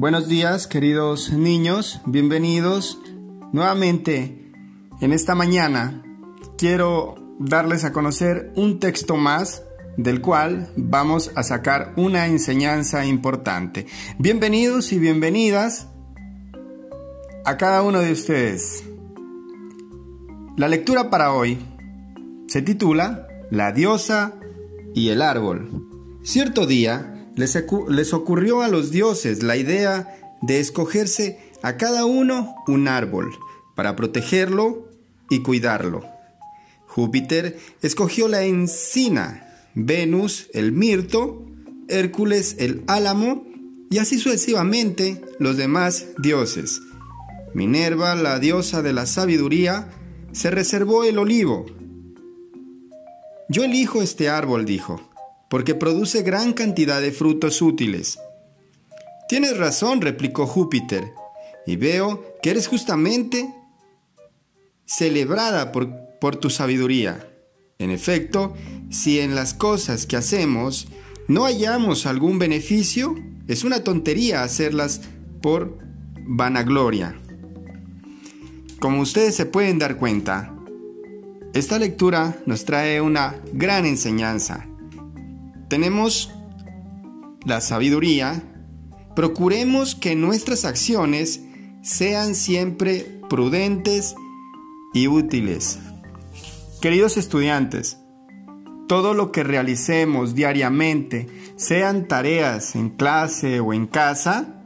Buenos 0.00 0.28
días, 0.28 0.66
queridos 0.66 1.30
niños, 1.30 2.00
bienvenidos 2.06 2.98
nuevamente 3.52 4.50
en 5.02 5.12
esta 5.12 5.34
mañana. 5.34 6.02
Quiero 6.56 7.16
darles 7.38 7.84
a 7.84 7.92
conocer 7.92 8.50
un 8.56 8.80
texto 8.80 9.18
más 9.18 9.62
del 9.98 10.22
cual 10.22 10.72
vamos 10.74 11.30
a 11.34 11.42
sacar 11.42 11.92
una 11.98 12.26
enseñanza 12.28 13.04
importante. 13.04 13.88
Bienvenidos 14.18 14.90
y 14.92 14.98
bienvenidas 14.98 15.88
a 17.44 17.58
cada 17.58 17.82
uno 17.82 17.98
de 17.98 18.12
ustedes. 18.12 18.82
La 20.56 20.68
lectura 20.68 21.10
para 21.10 21.34
hoy 21.34 21.58
se 22.48 22.62
titula 22.62 23.28
La 23.50 23.72
diosa 23.72 24.32
y 24.94 25.10
el 25.10 25.20
árbol. 25.20 25.86
Cierto 26.22 26.64
día 26.64 27.19
les, 27.40 28.12
ocurrió 28.12 28.62
a 28.62 28.68
los 28.68 28.90
dioses 28.90 29.42
la 29.42 29.56
idea 29.56 30.36
de 30.42 30.60
escogerse 30.60 31.38
a 31.62 31.76
cada 31.76 32.04
uno 32.04 32.54
un 32.66 32.88
árbol 32.88 33.30
para 33.74 33.96
protegerlo 33.96 34.88
y 35.28 35.42
cuidarlo. 35.42 36.04
Júpiter 36.86 37.58
escogió 37.82 38.28
la 38.28 38.44
encina, 38.44 39.46
Venus 39.74 40.48
el 40.52 40.72
mirto, 40.72 41.46
Hércules 41.88 42.56
el 42.58 42.84
álamo 42.86 43.46
y 43.90 43.98
así 43.98 44.18
sucesivamente 44.18 45.20
los 45.38 45.56
demás 45.56 46.06
dioses. 46.18 46.80
Minerva, 47.54 48.14
la 48.14 48.38
diosa 48.38 48.82
de 48.82 48.92
la 48.92 49.06
sabiduría, 49.06 49.90
se 50.32 50.50
reservó 50.50 51.04
el 51.04 51.18
olivo. 51.18 51.66
Yo 53.48 53.64
elijo 53.64 54.02
este 54.02 54.28
árbol, 54.28 54.64
dijo, 54.64 55.09
porque 55.50 55.74
produce 55.74 56.22
gran 56.22 56.52
cantidad 56.52 57.00
de 57.02 57.10
frutos 57.10 57.60
útiles. 57.60 58.18
Tienes 59.28 59.58
razón, 59.58 60.00
replicó 60.00 60.46
Júpiter, 60.46 61.12
y 61.66 61.76
veo 61.76 62.24
que 62.40 62.50
eres 62.50 62.68
justamente 62.68 63.52
celebrada 64.86 65.72
por, 65.72 66.36
tu 66.36 66.50
sabiduría. 66.50 67.28
En 67.78 67.90
efecto, 67.90 68.54
si 68.90 69.20
en 69.20 69.34
las 69.34 69.52
cosas 69.52 70.06
que 70.06 70.16
hacemos 70.16 70.88
no 71.28 71.44
hallamos 71.44 72.06
algún 72.06 72.38
beneficio, 72.38 73.16
es 73.48 73.64
una 73.64 73.82
tontería 73.82 74.44
hacerlas 74.44 75.00
por 75.42 75.78
vanagloria. 76.26 77.16
Como 78.78 79.00
ustedes 79.00 79.34
se 79.34 79.46
pueden 79.46 79.78
dar 79.78 79.96
cuenta, 79.96 80.54
esta 81.54 81.78
lectura 81.78 82.38
nos 82.46 82.64
trae 82.64 83.00
una 83.00 83.36
gran 83.52 83.84
enseñanza. 83.84 84.66
Tenemos 85.70 86.34
la 87.44 87.60
sabiduría, 87.60 88.42
procuremos 89.14 89.94
que 89.94 90.16
nuestras 90.16 90.64
acciones 90.64 91.44
sean 91.80 92.34
siempre 92.34 93.20
prudentes 93.28 94.16
y 94.92 95.06
útiles. 95.06 95.78
Queridos 96.82 97.16
estudiantes, 97.16 97.98
todo 98.88 99.14
lo 99.14 99.30
que 99.30 99.44
realicemos 99.44 100.34
diariamente, 100.34 101.28
sean 101.54 102.08
tareas 102.08 102.74
en 102.74 102.90
clase 102.90 103.60
o 103.60 103.72
en 103.72 103.86
casa, 103.86 104.60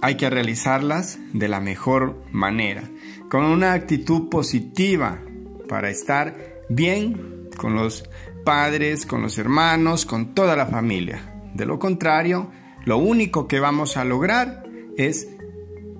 hay 0.00 0.16
que 0.16 0.30
realizarlas 0.30 1.18
de 1.34 1.48
la 1.48 1.60
mejor 1.60 2.24
manera, 2.32 2.88
con 3.28 3.44
una 3.44 3.74
actitud 3.74 4.30
positiva 4.30 5.20
para 5.68 5.90
estar 5.90 6.34
bien 6.70 7.37
con 7.56 7.74
los 7.74 8.08
padres, 8.44 9.06
con 9.06 9.22
los 9.22 9.38
hermanos, 9.38 10.04
con 10.04 10.34
toda 10.34 10.56
la 10.56 10.66
familia. 10.66 11.34
De 11.54 11.66
lo 11.66 11.78
contrario, 11.78 12.50
lo 12.84 12.98
único 12.98 13.48
que 13.48 13.60
vamos 13.60 13.96
a 13.96 14.04
lograr 14.04 14.64
es 14.96 15.28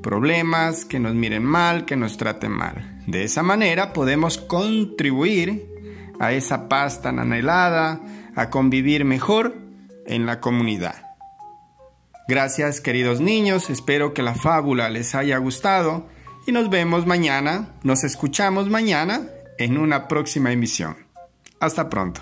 problemas, 0.03 0.85
que 0.85 0.99
nos 0.99 1.15
miren 1.15 1.45
mal, 1.45 1.85
que 1.85 1.97
nos 1.97 2.17
traten 2.17 2.53
mal. 2.53 3.03
De 3.07 3.25
esa 3.25 3.43
manera 3.43 3.93
podemos 3.93 4.39
contribuir 4.39 5.67
a 6.21 6.33
esa 6.33 6.69
paz 6.69 7.03
tan 7.03 7.19
anhelada, 7.19 8.01
a 8.35 8.51
convivir 8.51 9.05
mejor 9.05 9.57
en 10.07 10.27
la 10.27 10.41
comunidad. 10.41 10.95
Gracias 12.29 12.81
queridos 12.81 13.21
niños, 13.21 13.71
espero 13.71 14.13
que 14.13 14.23
la 14.23 14.35
fábula 14.35 14.91
les 14.91 15.15
haya 15.15 15.39
gustado 15.39 16.07
y 16.47 16.53
nos 16.53 16.71
vemos 16.71 17.07
mañana, 17.07 17.75
nos 17.83 18.05
escuchamos 18.05 18.69
mañana 18.69 19.23
en 19.59 19.79
una 19.79 20.09
próxima 20.09 20.53
emisión. 20.53 21.08
Hasta 21.61 21.89
pronto. 21.89 22.21